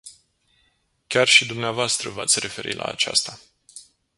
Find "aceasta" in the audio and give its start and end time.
2.83-3.39